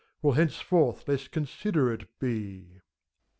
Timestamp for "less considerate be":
1.07-2.81